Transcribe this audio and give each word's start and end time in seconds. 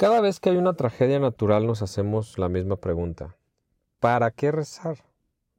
Cada 0.00 0.22
vez 0.22 0.40
que 0.40 0.48
hay 0.48 0.56
una 0.56 0.72
tragedia 0.72 1.18
natural 1.18 1.66
nos 1.66 1.82
hacemos 1.82 2.38
la 2.38 2.48
misma 2.48 2.76
pregunta. 2.76 3.36
¿Para 3.98 4.30
qué 4.30 4.50
rezar? 4.50 5.04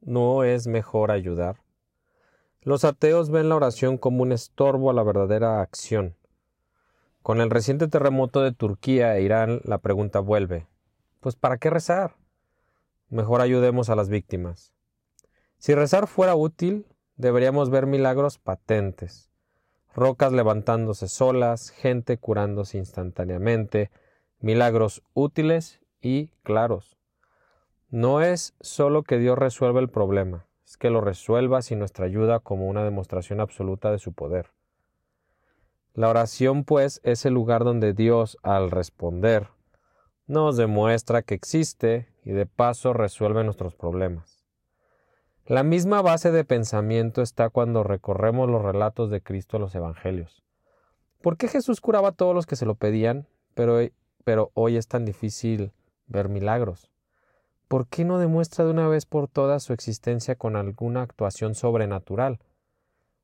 ¿No 0.00 0.42
es 0.42 0.66
mejor 0.66 1.12
ayudar? 1.12 1.62
Los 2.60 2.84
ateos 2.84 3.30
ven 3.30 3.48
la 3.48 3.54
oración 3.54 3.98
como 3.98 4.24
un 4.24 4.32
estorbo 4.32 4.90
a 4.90 4.94
la 4.94 5.04
verdadera 5.04 5.60
acción. 5.60 6.16
Con 7.22 7.40
el 7.40 7.50
reciente 7.50 7.86
terremoto 7.86 8.40
de 8.40 8.50
Turquía 8.50 9.16
e 9.16 9.22
Irán, 9.22 9.60
la 9.62 9.78
pregunta 9.78 10.18
vuelve. 10.18 10.66
Pues 11.20 11.36
¿para 11.36 11.58
qué 11.58 11.70
rezar? 11.70 12.16
Mejor 13.10 13.42
ayudemos 13.42 13.90
a 13.90 13.94
las 13.94 14.08
víctimas. 14.08 14.72
Si 15.58 15.72
rezar 15.72 16.08
fuera 16.08 16.34
útil, 16.34 16.88
deberíamos 17.14 17.70
ver 17.70 17.86
milagros 17.86 18.38
patentes. 18.38 19.30
Rocas 19.94 20.32
levantándose 20.32 21.06
solas, 21.06 21.70
gente 21.70 22.18
curándose 22.18 22.76
instantáneamente, 22.78 23.92
milagros 24.42 25.02
útiles 25.14 25.80
y 26.00 26.28
claros. 26.42 26.98
No 27.88 28.20
es 28.20 28.54
solo 28.60 29.02
que 29.04 29.18
Dios 29.18 29.38
resuelva 29.38 29.80
el 29.80 29.88
problema, 29.88 30.46
es 30.66 30.76
que 30.76 30.90
lo 30.90 31.00
resuelva 31.00 31.62
sin 31.62 31.78
nuestra 31.78 32.06
ayuda 32.06 32.40
como 32.40 32.68
una 32.68 32.84
demostración 32.84 33.40
absoluta 33.40 33.90
de 33.90 33.98
su 33.98 34.12
poder. 34.12 34.50
La 35.94 36.08
oración, 36.08 36.64
pues, 36.64 37.00
es 37.04 37.24
el 37.24 37.34
lugar 37.34 37.64
donde 37.64 37.92
Dios, 37.92 38.38
al 38.42 38.70
responder, 38.70 39.48
nos 40.26 40.56
demuestra 40.56 41.22
que 41.22 41.34
existe 41.34 42.08
y 42.24 42.32
de 42.32 42.46
paso 42.46 42.92
resuelve 42.94 43.44
nuestros 43.44 43.74
problemas. 43.74 44.42
La 45.44 45.62
misma 45.62 46.00
base 46.02 46.32
de 46.32 46.44
pensamiento 46.44 47.20
está 47.20 47.50
cuando 47.50 47.82
recorremos 47.82 48.48
los 48.48 48.62
relatos 48.62 49.10
de 49.10 49.20
Cristo 49.20 49.56
en 49.56 49.62
los 49.62 49.74
Evangelios. 49.74 50.42
¿Por 51.20 51.36
qué 51.36 51.48
Jesús 51.48 51.80
curaba 51.80 52.08
a 52.08 52.12
todos 52.12 52.34
los 52.34 52.46
que 52.46 52.56
se 52.56 52.64
lo 52.64 52.74
pedían, 52.74 53.28
pero 53.54 53.78
pero 54.24 54.50
hoy 54.54 54.76
es 54.76 54.88
tan 54.88 55.04
difícil 55.04 55.72
ver 56.06 56.28
milagros. 56.28 56.90
¿Por 57.68 57.86
qué 57.86 58.04
no 58.04 58.18
demuestra 58.18 58.64
de 58.64 58.70
una 58.70 58.88
vez 58.88 59.06
por 59.06 59.28
todas 59.28 59.62
su 59.62 59.72
existencia 59.72 60.34
con 60.34 60.56
alguna 60.56 61.02
actuación 61.02 61.54
sobrenatural? 61.54 62.38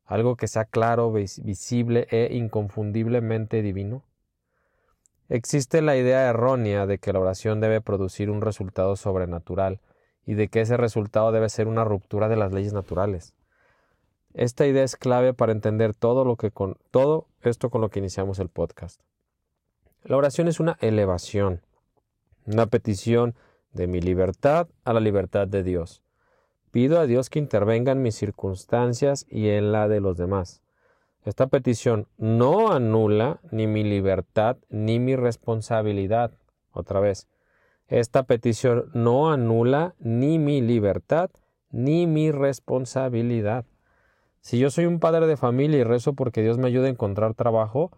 Algo 0.05 0.37
que 0.37 0.49
sea 0.49 0.65
claro, 0.65 1.13
visible 1.13 2.07
e 2.11 2.35
inconfundiblemente 2.35 3.61
divino. 3.61 4.05
Existe 5.29 5.83
la 5.83 5.97
idea 5.97 6.31
errónea 6.31 6.87
de 6.87 6.97
que 6.99 7.13
la 7.13 7.21
oración 7.21 7.61
debe 7.61 7.83
producir 7.83 8.31
un 8.31 8.41
resultado 8.41 8.97
sobrenatural 8.97 9.81
y 10.25 10.33
de 10.35 10.49
que 10.49 10.63
ese 10.63 10.79
resultado 10.79 11.31
debe 11.31 11.51
ser 11.51 11.69
una 11.69 11.85
ruptura 11.85 12.29
de 12.29 12.37
las 12.37 12.53
leyes 12.53 12.73
naturales. 12.73 13.35
Esta 14.33 14.67
idea 14.67 14.85
es 14.85 14.97
clave 14.97 15.35
para 15.35 15.53
entender 15.53 15.95
todo 15.95 16.25
lo 16.25 16.37
que 16.37 16.51
con 16.51 16.79
todo 16.91 17.27
esto 17.43 17.69
con 17.69 17.83
lo 17.83 17.91
que 17.91 17.99
iniciamos 17.99 18.39
el 18.39 18.49
podcast. 18.49 19.03
La 20.05 20.17
oración 20.17 20.49
es 20.49 20.61
una 20.61 20.77
elevación, 20.81 21.61
una 22.47 22.67
petición 22.67 23.35
de 23.73 23.87
mi 23.87 24.01
libertad 24.01 24.69
a 24.85 24.93
la 24.93 25.01
libertad 25.01 25.49
de 25.49 25.63
Dios. 25.63 26.03
Pido 26.71 27.01
a 27.01 27.07
Dios 27.07 27.31
que 27.31 27.39
intervenga 27.39 27.93
en 27.93 28.03
mis 28.03 28.15
circunstancias 28.15 29.27
y 29.29 29.49
en 29.49 29.73
la 29.73 29.89
de 29.89 30.01
los 30.01 30.17
demás. 30.17 30.63
Esta 31.25 31.49
petición 31.49 32.07
no 32.17 32.73
anula 32.73 33.41
ni 33.51 33.67
mi 33.67 33.83
libertad 33.83 34.57
ni 34.71 34.99
mi 34.99 35.17
responsabilidad. 35.17 36.31
Otra 36.73 37.01
vez, 37.01 37.29
esta 37.89 38.23
petición 38.23 38.91
no 38.95 39.31
anula 39.31 39.95
ni 39.99 40.39
mi 40.39 40.61
libertad 40.63 41.31
ni 41.71 42.07
mi 42.07 42.31
responsabilidad. 42.31 43.67
Si 44.41 44.59
yo 44.59 44.71
soy 44.71 44.87
un 44.87 45.01
padre 45.01 45.27
de 45.27 45.37
familia 45.37 45.81
y 45.81 45.85
rezo 45.85 46.13
porque 46.13 46.43
Dios 46.43 46.57
me 46.57 46.69
ayude 46.69 46.87
a 46.87 46.91
encontrar 46.91 47.35
trabajo, 47.35 47.91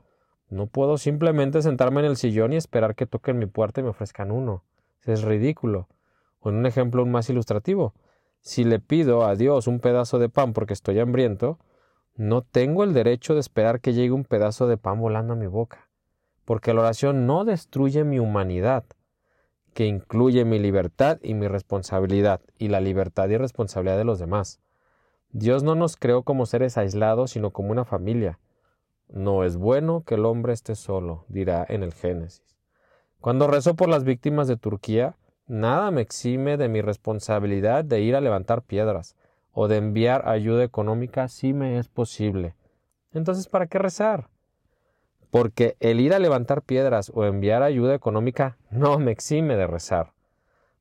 no 0.50 0.66
puedo 0.66 0.98
simplemente 0.98 1.62
sentarme 1.62 2.00
en 2.00 2.06
el 2.06 2.16
sillón 2.16 2.52
y 2.52 2.56
esperar 2.56 2.96
que 2.96 3.06
toquen 3.06 3.38
mi 3.38 3.46
puerta 3.46 3.80
y 3.80 3.84
me 3.84 3.90
ofrezcan 3.90 4.32
uno. 4.32 4.64
Es 5.04 5.22
ridículo. 5.22 5.88
O 6.40 6.50
en 6.50 6.56
un 6.56 6.66
ejemplo 6.66 7.06
más 7.06 7.30
ilustrativo, 7.30 7.94
si 8.40 8.64
le 8.64 8.80
pido 8.80 9.24
a 9.24 9.36
Dios 9.36 9.68
un 9.68 9.78
pedazo 9.78 10.18
de 10.18 10.28
pan 10.28 10.52
porque 10.52 10.72
estoy 10.72 10.98
hambriento, 10.98 11.58
no 12.16 12.42
tengo 12.42 12.82
el 12.82 12.92
derecho 12.92 13.34
de 13.34 13.40
esperar 13.40 13.80
que 13.80 13.92
llegue 13.92 14.12
un 14.12 14.24
pedazo 14.24 14.66
de 14.66 14.76
pan 14.76 15.00
volando 15.00 15.34
a 15.34 15.36
mi 15.36 15.46
boca, 15.46 15.88
porque 16.44 16.74
la 16.74 16.80
oración 16.80 17.26
no 17.26 17.44
destruye 17.44 18.02
mi 18.04 18.18
humanidad, 18.18 18.84
que 19.72 19.86
incluye 19.86 20.44
mi 20.44 20.58
libertad 20.58 21.18
y 21.22 21.34
mi 21.34 21.46
responsabilidad, 21.46 22.40
y 22.58 22.68
la 22.68 22.80
libertad 22.80 23.28
y 23.28 23.36
responsabilidad 23.36 23.98
de 23.98 24.04
los 24.04 24.18
demás. 24.18 24.60
Dios 25.30 25.62
no 25.62 25.76
nos 25.76 25.96
creó 25.96 26.24
como 26.24 26.44
seres 26.44 26.76
aislados, 26.76 27.30
sino 27.30 27.50
como 27.52 27.70
una 27.70 27.84
familia, 27.84 28.40
no 29.12 29.44
es 29.44 29.56
bueno 29.56 30.02
que 30.06 30.14
el 30.14 30.24
hombre 30.24 30.52
esté 30.52 30.74
solo, 30.74 31.24
dirá 31.28 31.66
en 31.68 31.82
el 31.82 31.92
Génesis. 31.92 32.56
Cuando 33.20 33.46
rezo 33.46 33.74
por 33.74 33.88
las 33.88 34.04
víctimas 34.04 34.48
de 34.48 34.56
Turquía, 34.56 35.16
nada 35.46 35.90
me 35.90 36.00
exime 36.00 36.56
de 36.56 36.68
mi 36.68 36.80
responsabilidad 36.80 37.84
de 37.84 38.00
ir 38.00 38.16
a 38.16 38.20
levantar 38.20 38.62
piedras 38.62 39.16
o 39.52 39.68
de 39.68 39.76
enviar 39.76 40.28
ayuda 40.28 40.64
económica 40.64 41.28
si 41.28 41.52
me 41.52 41.78
es 41.78 41.88
posible. 41.88 42.54
Entonces, 43.12 43.48
¿para 43.48 43.66
qué 43.66 43.78
rezar? 43.78 44.28
Porque 45.30 45.76
el 45.80 46.00
ir 46.00 46.14
a 46.14 46.18
levantar 46.18 46.62
piedras 46.62 47.10
o 47.14 47.24
enviar 47.24 47.62
ayuda 47.62 47.94
económica 47.94 48.56
no 48.70 48.98
me 48.98 49.10
exime 49.10 49.56
de 49.56 49.66
rezar. 49.66 50.12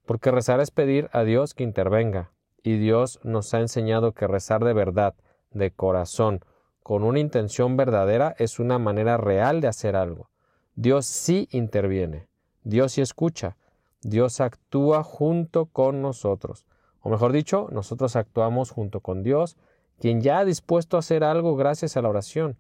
Porque 0.06 0.32
rezar 0.32 0.60
es 0.60 0.72
pedir 0.72 1.10
a 1.12 1.24
Dios 1.24 1.54
que 1.54 1.64
intervenga, 1.64 2.32
y 2.64 2.78
Dios 2.78 3.20
nos 3.24 3.54
ha 3.54 3.60
enseñado 3.60 4.14
que 4.14 4.28
rezar 4.28 4.64
de 4.64 4.74
verdad, 4.74 5.14
de 5.52 5.72
corazón, 5.72 6.42
con 6.90 7.04
una 7.04 7.20
intención 7.20 7.78
verdadera 7.78 8.34
es 8.40 8.58
una 8.58 8.80
manera 8.80 9.16
real 9.16 9.62
de 9.62 9.68
hacer 9.68 9.96
algo. 9.96 10.32
Dios 10.74 11.06
sí 11.06 11.48
interviene, 11.52 12.30
Dios 12.64 12.94
sí 12.94 13.02
escucha, 13.02 13.58
Dios 14.02 14.42
actúa 14.42 15.04
junto 15.04 15.68
con 15.68 16.02
nosotros. 16.02 16.66
O 17.02 17.12
mejor 17.12 17.32
dicho, 17.32 17.68
nosotros 17.72 18.16
actuamos 18.16 18.72
junto 18.72 19.02
con 19.02 19.22
Dios, 19.22 19.56
quien 20.00 20.22
ya 20.22 20.40
ha 20.40 20.46
dispuesto 20.46 20.98
a 20.98 21.02
hacer 21.02 21.24
algo 21.24 21.56
gracias 21.56 21.96
a 21.96 22.02
la 22.02 22.10
oración. 22.10 22.58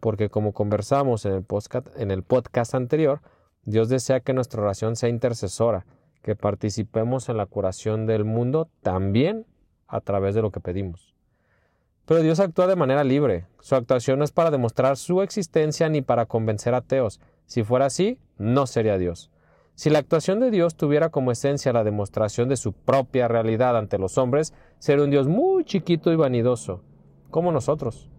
Porque 0.00 0.30
como 0.30 0.52
conversamos 0.52 1.24
en 1.24 1.34
el, 1.34 1.44
podcast, 1.44 1.86
en 1.96 2.10
el 2.10 2.24
podcast 2.24 2.74
anterior, 2.74 3.20
Dios 3.62 3.88
desea 3.88 4.18
que 4.18 4.32
nuestra 4.32 4.62
oración 4.62 4.96
sea 4.96 5.10
intercesora, 5.10 5.86
que 6.22 6.34
participemos 6.34 7.28
en 7.28 7.36
la 7.36 7.46
curación 7.46 8.06
del 8.06 8.24
mundo 8.24 8.68
también 8.82 9.46
a 9.86 10.00
través 10.00 10.34
de 10.34 10.42
lo 10.42 10.50
que 10.50 10.58
pedimos. 10.58 11.14
Pero 12.10 12.22
Dios 12.22 12.40
actúa 12.40 12.66
de 12.66 12.74
manera 12.74 13.04
libre. 13.04 13.46
Su 13.60 13.76
actuación 13.76 14.18
no 14.18 14.24
es 14.24 14.32
para 14.32 14.50
demostrar 14.50 14.96
su 14.96 15.22
existencia 15.22 15.88
ni 15.88 16.02
para 16.02 16.26
convencer 16.26 16.74
a 16.74 16.78
ateos. 16.78 17.20
Si 17.46 17.62
fuera 17.62 17.86
así, 17.86 18.18
no 18.36 18.66
sería 18.66 18.98
Dios. 18.98 19.30
Si 19.76 19.90
la 19.90 20.00
actuación 20.00 20.40
de 20.40 20.50
Dios 20.50 20.74
tuviera 20.74 21.10
como 21.10 21.30
esencia 21.30 21.72
la 21.72 21.84
demostración 21.84 22.48
de 22.48 22.56
su 22.56 22.72
propia 22.72 23.28
realidad 23.28 23.78
ante 23.78 23.96
los 23.96 24.18
hombres, 24.18 24.52
sería 24.80 25.04
un 25.04 25.12
Dios 25.12 25.28
muy 25.28 25.64
chiquito 25.64 26.10
y 26.10 26.16
vanidoso, 26.16 26.82
como 27.30 27.52
nosotros. 27.52 28.10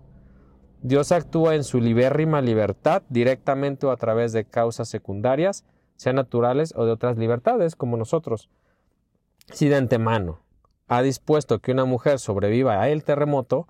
Dios 0.81 1.11
actúa 1.11 1.55
en 1.55 1.65
su 1.65 1.81
libérrima 1.81 2.39
libertad 2.39 3.03
directamente 3.09 3.87
o 3.87 3.91
a 3.91 3.97
través 3.97 4.31
de 4.31 4.45
causas 4.45 4.87
secundarias, 4.87 5.65
sean 5.97 6.15
naturales 6.15 6.73
o 6.77 6.85
de 6.85 6.93
otras 6.93 7.17
libertades, 7.17 7.75
como 7.75 7.97
nosotros. 7.97 8.47
Si 9.51 9.67
de 9.67 9.75
antemano 9.75 10.39
ha 10.87 11.01
dispuesto 11.01 11.59
que 11.59 11.73
una 11.73 11.83
mujer 11.83 12.19
sobreviva 12.19 12.81
a 12.81 12.87
el 12.87 13.03
terremoto, 13.03 13.67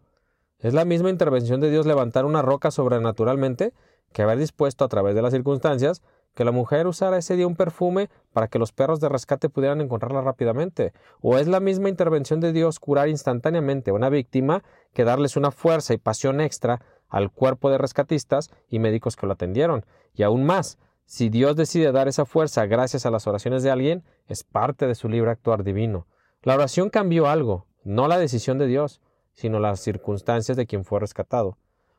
es 0.61 0.73
la 0.73 0.85
misma 0.85 1.09
intervención 1.09 1.59
de 1.59 1.72
Dios 1.72 1.85
levantar 1.85 2.25
una 2.25 2.41
roca 2.41 2.72
sobrenaturalmente 2.72 3.73
que 4.13 4.22
haber 4.22 4.38
dispuesto 4.38 4.85
a 4.85 4.89
través 4.89 5.16
de 5.16 5.22
las 5.22 5.33
circunstancias 5.33 6.01
que 6.35 6.45
la 6.45 6.51
mujer 6.51 6.88
usara 6.88 7.17
ese 7.17 7.35
día 7.35 7.47
un 7.47 7.55
perfume 7.55 8.09
para 8.31 8.47
que 8.47 8.59
los 8.59 8.72
perros 8.72 8.99
de 9.01 9.09
rescate 9.09 9.49
pudieran 9.49 9.81
encontrarla 9.81 10.22
rápidamente. 10.22 10.93
O 11.19 11.37
es 11.37 11.47
la 11.47 11.59
misma 11.59 11.90
intervención 11.90 12.40
de 12.40 12.53
Dios 12.53 12.79
curar 12.79 13.09
instantáneamente 13.09 13.91
a 13.91 13.93
una 13.93 14.09
víctima 14.09 14.63
que 14.93 15.03
darles 15.03 15.35
una 15.35 15.52
fuerza 15.52 15.93
y 15.93 15.97
pasión 15.97 16.40
extra 16.40 16.81
al 17.09 17.31
cuerpo 17.31 17.69
de 17.69 17.78
rescatistas 17.78 18.49
y 18.69 18.79
médicos 18.79 19.16
que 19.16 19.28
lo 19.28 19.34
atendieron. 19.34 19.85
Y 20.13 20.23
aún 20.23 20.46
más, 20.46 20.78
si 21.05 21.29
Dios 21.29 21.58
decide 21.58 21.91
dar 21.91 22.08
esa 22.08 22.25
fuerza 22.25 22.66
gracias 22.66 23.05
a 23.05 23.11
las 23.11 23.28
oraciones 23.28 23.63
de 23.63 23.72
alguien, 23.72 24.03
es 24.28 24.43
parte 24.43 24.87
de 24.87 24.96
su 24.96 25.09
libre 25.09 25.31
actuar 25.31 25.63
divino. 25.63 26.08
La 26.43 26.55
oración 26.55 26.90
cambió 26.90 27.28
algo, 27.28 27.67
no 27.84 28.08
la 28.08 28.17
decisión 28.17 28.58
de 28.58 28.67
Dios 28.67 29.02
sino 29.33 29.59
las 29.59 29.79
circunstancias 29.79 30.57
de 30.57 30.66
quien 30.66 30.85
fue 30.85 30.99
rescatado, 30.99 31.57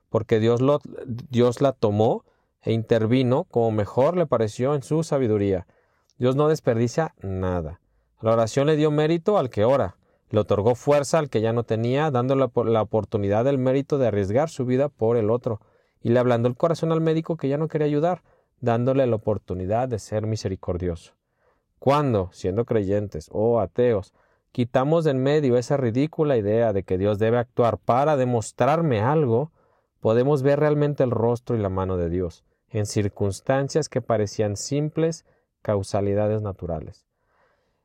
porque 0.08 0.38
Dios, 0.38 0.60
lo, 0.60 0.80
Dios 1.06 1.60
la 1.60 1.72
tomó 1.72 2.24
e 2.62 2.72
intervino 2.72 3.44
como 3.44 3.70
mejor 3.70 4.16
le 4.16 4.26
pareció 4.26 4.74
en 4.74 4.82
su 4.82 5.02
sabiduría. 5.02 5.66
Dios 6.18 6.36
no 6.36 6.48
desperdicia 6.48 7.14
nada. 7.20 7.80
La 8.20 8.32
oración 8.32 8.66
le 8.66 8.76
dio 8.76 8.90
mérito 8.90 9.38
al 9.38 9.50
que 9.50 9.64
ora, 9.64 9.96
le 10.30 10.40
otorgó 10.40 10.74
fuerza 10.74 11.18
al 11.18 11.28
que 11.28 11.40
ya 11.40 11.52
no 11.52 11.64
tenía, 11.64 12.10
dándole 12.10 12.46
la 12.66 12.82
oportunidad 12.82 13.44
del 13.44 13.58
mérito 13.58 13.98
de 13.98 14.06
arriesgar 14.06 14.48
su 14.48 14.64
vida 14.64 14.88
por 14.88 15.16
el 15.16 15.30
otro, 15.30 15.60
y 16.00 16.10
le 16.10 16.18
ablandó 16.18 16.48
el 16.48 16.56
corazón 16.56 16.92
al 16.92 17.00
médico 17.00 17.36
que 17.36 17.48
ya 17.48 17.58
no 17.58 17.68
quería 17.68 17.86
ayudar, 17.86 18.22
dándole 18.60 19.06
la 19.06 19.16
oportunidad 19.16 19.88
de 19.88 19.98
ser 19.98 20.26
misericordioso. 20.26 21.14
Cuando, 21.78 22.30
siendo 22.32 22.64
creyentes 22.64 23.28
o 23.32 23.60
ateos, 23.60 24.14
quitamos 24.52 25.04
de 25.04 25.12
en 25.12 25.22
medio 25.22 25.56
esa 25.56 25.76
ridícula 25.76 26.36
idea 26.36 26.72
de 26.72 26.82
que 26.84 26.98
Dios 26.98 27.18
debe 27.18 27.38
actuar 27.38 27.78
para 27.78 28.16
demostrarme 28.16 29.00
algo, 29.00 29.50
podemos 30.00 30.42
ver 30.42 30.60
realmente 30.60 31.02
el 31.02 31.10
rostro 31.10 31.56
y 31.56 31.60
la 31.60 31.70
mano 31.70 31.96
de 31.96 32.10
Dios, 32.10 32.44
en 32.68 32.86
circunstancias 32.86 33.88
que 33.88 34.02
parecían 34.02 34.56
simples 34.56 35.24
causalidades 35.62 36.42
naturales. 36.42 37.06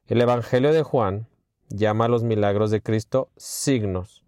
El 0.08 0.22
Evangelio 0.22 0.74
de 0.74 0.84
Juan 0.84 1.28
llama 1.70 2.06
a 2.06 2.10
los 2.10 2.24
milagros 2.24 2.72
de 2.72 2.82
Cristo 2.82 3.30
signos. 3.36 4.26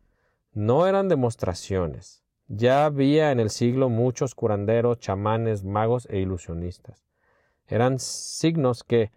No 0.54 0.88
eran 0.88 1.08
demostraciones. 1.08 2.24
Ya 2.48 2.86
había 2.86 3.32
en 3.32 3.40
el 3.40 3.50
siglo 3.50 3.90
muchos 3.90 4.34
curanderos, 4.34 5.00
chamanes, 5.00 5.64
magos 5.64 6.08
e 6.10 6.20
ilusionistas. 6.20 7.06
Eran 7.68 8.00
signos 8.00 8.84
que 8.84 9.12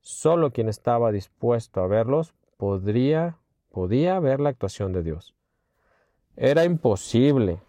sólo 0.00 0.52
quien 0.52 0.68
estaba 0.68 1.10
dispuesto 1.10 1.80
a 1.80 1.86
verlos 1.86 2.32
podría, 2.56 3.38
podía 3.70 4.18
ver 4.20 4.40
la 4.40 4.50
actuación 4.50 4.92
de 4.92 5.02
Dios. 5.02 5.34
Era 6.36 6.64
imposible 6.64 7.60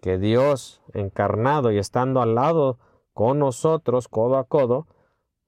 que 0.00 0.18
Dios, 0.18 0.82
encarnado 0.94 1.70
y 1.70 1.78
estando 1.78 2.20
al 2.20 2.34
lado 2.34 2.78
con 3.12 3.38
nosotros, 3.38 4.08
codo 4.08 4.36
a 4.36 4.44
codo, 4.44 4.86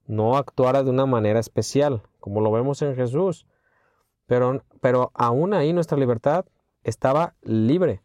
no 0.05 0.37
actuara 0.37 0.83
de 0.83 0.89
una 0.89 1.05
manera 1.05 1.39
especial, 1.39 2.03
como 2.19 2.41
lo 2.41 2.51
vemos 2.51 2.81
en 2.81 2.95
Jesús. 2.95 3.47
Pero, 4.25 4.63
pero 4.81 5.11
aún 5.13 5.53
ahí 5.53 5.73
nuestra 5.73 5.97
libertad 5.97 6.45
estaba 6.83 7.35
libre. 7.41 8.01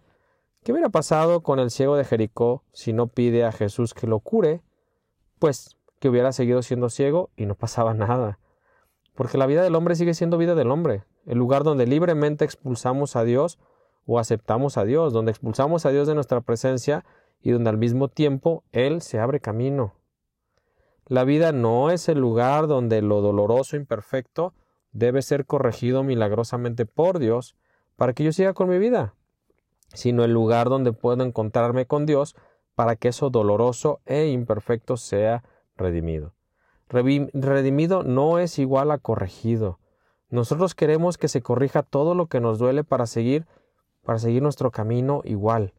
¿Qué 0.63 0.73
hubiera 0.73 0.89
pasado 0.89 1.43
con 1.43 1.59
el 1.59 1.71
ciego 1.71 1.97
de 1.97 2.05
Jericó 2.05 2.63
si 2.73 2.93
no 2.93 3.07
pide 3.07 3.45
a 3.45 3.53
Jesús 3.53 3.95
que 3.95 4.07
lo 4.07 4.21
cure? 4.21 4.63
Pues 5.39 5.77
que 6.01 6.09
hubiera 6.09 6.33
seguido 6.33 6.63
siendo 6.63 6.91
ciego 6.91 7.31
y 7.37 7.47
no 7.47 7.55
pasaba 7.55 7.95
nada. 7.95 8.39
Porque 9.19 9.37
la 9.37 9.47
vida 9.47 9.65
del 9.65 9.75
hombre 9.75 9.97
sigue 9.97 10.15
siendo 10.15 10.39
vida 10.39 10.55
del 10.55 10.71
hombre, 10.71 11.03
el 11.27 11.39
lugar 11.39 11.65
donde 11.65 11.89
libremente 11.89 12.45
expulsamos 12.45 13.17
a 13.17 13.25
Dios 13.25 13.59
o 14.07 14.21
aceptamos 14.21 14.77
a 14.77 14.85
Dios, 14.85 15.13
donde 15.13 15.33
expulsamos 15.33 15.85
a 15.87 15.91
Dios 15.91 16.07
de 16.07 16.15
nuestra 16.15 16.41
presencia 16.41 17.05
y 17.43 17.51
donde 17.51 17.69
al 17.69 17.79
mismo 17.79 18.07
tiempo 18.07 18.63
Él 18.71 19.03
se 19.03 19.19
abre 19.19 19.41
camino. 19.41 19.93
La 21.07 21.25
vida 21.25 21.51
no 21.51 21.91
es 21.91 22.09
el 22.09 22.21
lugar 22.21 22.69
donde 22.69 23.03
lo 23.03 23.21
doloroso 23.21 23.75
e 23.75 23.81
imperfecto 23.81 24.55
debe 24.93 25.21
ser 25.23 25.47
corregido 25.47 26.05
milagrosamente 26.05 26.87
por 26.87 27.19
Dios 27.19 27.57
para 27.97 28.13
que 28.13 28.23
yo 28.23 28.31
siga 28.31 28.55
con 28.55 28.69
mi 28.69 28.79
vida, 28.79 29.15
sino 29.95 30.23
el 30.23 30.33
lugar 30.33 30.69
donde 30.69 30.93
puedo 30.93 31.25
encontrarme 31.25 31.87
con 31.87 32.07
Dios 32.07 32.37
para 32.77 32.95
que 32.95 33.09
eso 33.09 33.31
doloroso 33.31 34.01
e 34.07 34.29
imperfecto 34.29 34.97
sea 34.97 35.43
redimido. 35.77 36.38
Redimido 36.89 38.03
no 38.03 38.39
es 38.39 38.59
igual 38.59 38.91
a 38.91 38.99
corregido. 38.99 39.79
Nosotros 40.31 40.75
queremos 40.75 41.19
que 41.19 41.29
se 41.29 41.43
corrija 41.43 41.83
todo 41.83 42.15
lo 42.15 42.27
que 42.27 42.41
nos 42.41 42.59
duele 42.59 42.85
para 42.85 43.07
seguir 43.07 43.47
para 44.09 44.19
seguir 44.19 44.41
nuestro 44.41 44.71
camino 44.71 45.21
igual. 45.25 45.75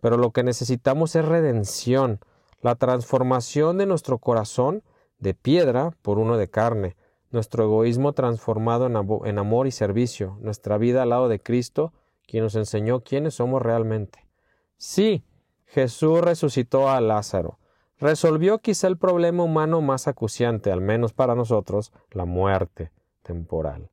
Pero 0.00 0.18
lo 0.18 0.30
que 0.30 0.44
necesitamos 0.44 1.16
es 1.16 1.24
redención, 1.24 2.20
la 2.60 2.76
transformación 2.76 3.76
de 3.76 3.86
nuestro 3.86 4.18
corazón 4.18 4.84
de 5.18 5.34
piedra 5.34 5.90
por 6.00 6.20
uno 6.20 6.36
de 6.36 6.48
carne, 6.48 6.94
nuestro 7.32 7.64
egoísmo 7.64 8.12
transformado 8.12 8.86
en 9.24 9.38
amor 9.40 9.66
y 9.66 9.72
servicio, 9.72 10.38
nuestra 10.40 10.78
vida 10.78 11.02
al 11.02 11.08
lado 11.08 11.26
de 11.26 11.40
Cristo, 11.40 11.92
quien 12.24 12.44
nos 12.44 12.54
enseñó 12.54 13.00
quiénes 13.00 13.34
somos 13.34 13.60
realmente. 13.60 14.28
Sí, 14.76 15.24
Jesús 15.64 16.20
resucitó 16.20 16.88
a 16.88 17.00
Lázaro, 17.00 17.58
resolvió 17.98 18.58
quizá 18.58 18.88
el 18.88 18.96
problema 18.96 19.42
humano 19.42 19.80
más 19.80 20.08
acuciante, 20.08 20.70
al 20.70 20.80
menos 20.80 21.12
para 21.12 21.34
nosotros, 21.34 21.92
la 22.10 22.24
muerte 22.24 22.92
temporal. 23.22 23.90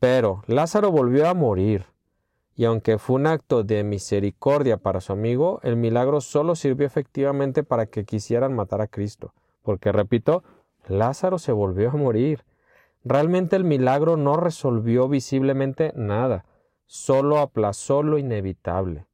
Pero 0.00 0.42
Lázaro 0.46 0.90
volvió 0.90 1.28
a 1.28 1.34
morir, 1.34 1.86
y 2.56 2.64
aunque 2.66 2.98
fue 2.98 3.16
un 3.16 3.26
acto 3.26 3.64
de 3.64 3.82
misericordia 3.82 4.76
para 4.76 5.00
su 5.00 5.12
amigo, 5.12 5.60
el 5.62 5.76
milagro 5.76 6.20
solo 6.20 6.54
sirvió 6.54 6.86
efectivamente 6.86 7.64
para 7.64 7.86
que 7.86 8.04
quisieran 8.04 8.54
matar 8.54 8.80
a 8.80 8.86
Cristo, 8.86 9.34
porque, 9.62 9.90
repito, 9.90 10.44
Lázaro 10.86 11.38
se 11.38 11.52
volvió 11.52 11.90
a 11.90 11.96
morir. 11.96 12.44
Realmente 13.02 13.56
el 13.56 13.64
milagro 13.64 14.16
no 14.16 14.36
resolvió 14.36 15.08
visiblemente 15.08 15.92
nada, 15.96 16.44
solo 16.86 17.38
aplazó 17.38 18.02
lo 18.02 18.18
inevitable. 18.18 19.06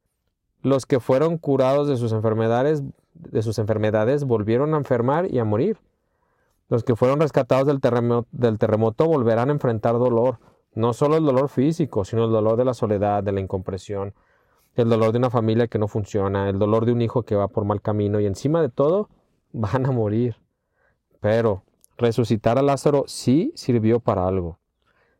Los 0.62 0.84
que 0.84 1.00
fueron 1.00 1.38
curados 1.38 1.88
de 1.88 1.96
sus 1.96 2.12
enfermedades, 2.12 2.82
de 3.14 3.42
sus 3.42 3.58
enfermedades 3.58 4.24
volvieron 4.24 4.74
a 4.74 4.78
enfermar 4.78 5.32
y 5.32 5.38
a 5.38 5.44
morir. 5.44 5.78
Los 6.68 6.84
que 6.84 6.96
fueron 6.96 7.20
rescatados 7.20 7.66
del 7.66 7.80
terremoto, 7.80 8.28
del 8.32 8.58
terremoto 8.58 9.06
volverán 9.06 9.48
a 9.48 9.52
enfrentar 9.52 9.94
dolor, 9.94 10.38
no 10.74 10.92
solo 10.92 11.16
el 11.16 11.24
dolor 11.24 11.48
físico, 11.48 12.04
sino 12.04 12.24
el 12.24 12.30
dolor 12.30 12.56
de 12.56 12.64
la 12.64 12.74
soledad, 12.74 13.22
de 13.24 13.32
la 13.32 13.40
incompresión, 13.40 14.14
el 14.76 14.88
dolor 14.88 15.12
de 15.12 15.18
una 15.18 15.30
familia 15.30 15.66
que 15.66 15.78
no 15.78 15.88
funciona, 15.88 16.48
el 16.48 16.58
dolor 16.58 16.86
de 16.86 16.92
un 16.92 17.02
hijo 17.02 17.24
que 17.24 17.34
va 17.34 17.48
por 17.48 17.64
mal 17.64 17.82
camino 17.82 18.20
y 18.20 18.26
encima 18.26 18.62
de 18.62 18.68
todo 18.68 19.08
van 19.52 19.86
a 19.86 19.90
morir. 19.90 20.36
Pero 21.20 21.64
resucitar 21.98 22.58
a 22.58 22.62
Lázaro 22.62 23.04
sí 23.06 23.52
sirvió 23.54 24.00
para 24.00 24.26
algo. 24.26 24.58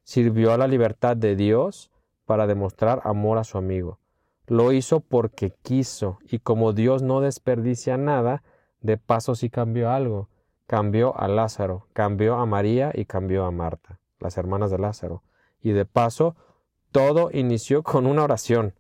Sirvió 0.05 0.53
a 0.53 0.59
la 0.59 0.67
libertad 0.67 1.17
de 1.17 1.37
Dios 1.37 1.91
para 2.25 2.47
demostrar 2.47 3.01
amor 3.05 3.39
a 3.39 3.45
su 3.45 3.59
amigo. 3.59 4.00
Lo 4.51 4.73
hizo 4.73 4.99
porque 4.99 5.53
quiso 5.63 6.19
y 6.29 6.41
como 6.41 6.73
Dios 6.73 7.03
no 7.03 7.21
desperdicia 7.21 7.97
nada, 7.97 8.43
de 8.81 8.97
paso 8.97 9.37
sí 9.37 9.49
cambió 9.49 9.93
algo. 9.93 10.29
Cambió 10.67 11.17
a 11.17 11.29
Lázaro, 11.29 11.87
cambió 11.93 12.35
a 12.35 12.47
María 12.47 12.91
y 12.93 13.05
cambió 13.05 13.45
a 13.45 13.53
Marta, 13.53 14.01
las 14.19 14.37
hermanas 14.39 14.73
de 14.73 14.79
Lázaro. 14.79 15.23
Y 15.63 15.71
de 15.71 15.85
paso, 15.85 16.35
todo 16.91 17.31
inició 17.33 17.83
con 17.85 18.07
una 18.07 18.25
oración, 18.25 18.75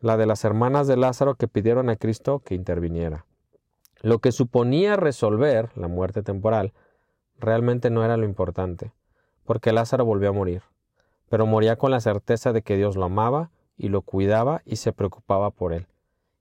la 0.00 0.18
de 0.18 0.26
las 0.26 0.44
hermanas 0.44 0.86
de 0.86 0.98
Lázaro 0.98 1.34
que 1.34 1.48
pidieron 1.48 1.88
a 1.88 1.96
Cristo 1.96 2.40
que 2.40 2.54
interviniera. 2.54 3.24
Lo 4.02 4.18
que 4.18 4.32
suponía 4.32 4.96
resolver 4.96 5.70
la 5.76 5.88
muerte 5.88 6.22
temporal 6.22 6.74
realmente 7.38 7.88
no 7.88 8.04
era 8.04 8.18
lo 8.18 8.26
importante, 8.26 8.92
porque 9.46 9.72
Lázaro 9.72 10.04
volvió 10.04 10.28
a 10.28 10.34
morir, 10.34 10.60
pero 11.30 11.46
moría 11.46 11.76
con 11.76 11.90
la 11.90 12.00
certeza 12.00 12.52
de 12.52 12.60
que 12.60 12.76
Dios 12.76 12.96
lo 12.96 13.06
amaba 13.06 13.50
y 13.80 13.88
lo 13.88 14.02
cuidaba 14.02 14.60
y 14.66 14.76
se 14.76 14.92
preocupaba 14.92 15.50
por 15.50 15.72
él, 15.72 15.86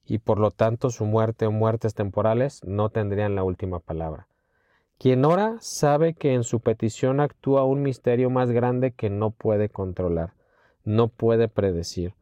y 0.05 0.17
por 0.17 0.39
lo 0.39 0.51
tanto 0.51 0.89
su 0.89 1.05
muerte 1.05 1.45
o 1.47 1.51
muertes 1.51 1.95
temporales 1.95 2.61
no 2.65 2.89
tendrían 2.89 3.33
la 3.33 3.43
última 3.43 3.79
palabra. 3.79 4.27
Quien 4.97 5.23
ora 5.23 5.55
sabe 5.61 6.13
que 6.13 6.33
en 6.33 6.43
su 6.43 6.59
petición 6.59 7.21
actúa 7.21 7.63
un 7.63 7.81
misterio 7.81 8.29
más 8.29 8.51
grande 8.51 8.91
que 8.91 9.09
no 9.09 9.31
puede 9.31 9.69
controlar, 9.69 10.33
no 10.83 11.07
puede 11.07 11.47
predecir, 11.47 12.13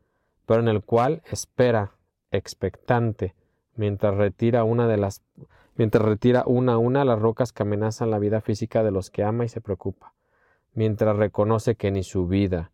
pero 0.45 0.61
en 0.61 0.67
el 0.67 0.83
cual 0.83 1.23
espera, 1.31 1.93
expectante, 2.29 3.33
mientras 3.75 4.15
retira 4.15 4.63
una 4.63 4.87
de 4.87 4.97
las 4.97 5.23
mientras 5.75 6.05
retira 6.05 6.43
una 6.45 6.73
a 6.73 6.77
una 6.77 7.05
las 7.05 7.19
rocas 7.19 7.53
que 7.53 7.63
amenazan 7.63 8.11
la 8.11 8.19
vida 8.19 8.41
física 8.41 8.83
de 8.83 8.91
los 8.91 9.09
que 9.09 9.23
ama 9.23 9.45
y 9.45 9.49
se 9.49 9.61
preocupa, 9.61 10.13
mientras 10.75 11.17
reconoce 11.17 11.75
que 11.75 11.89
ni 11.89 12.03
su 12.03 12.27
vida 12.27 12.71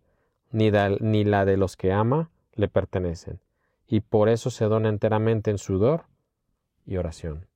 ni, 0.52 0.72
ni 1.00 1.24
la 1.24 1.46
de 1.46 1.58
los 1.58 1.76
que 1.76 1.92
ama 1.92 2.30
le 2.56 2.68
pertenecen, 2.68 3.40
y 3.88 4.02
por 4.02 4.30
eso 4.30 4.50
se 4.50 4.66
dona 4.66 4.90
enteramente 4.90 5.52
en 5.52 5.58
sudor 5.58 6.06
y 6.86 6.98
oración. 6.98 7.48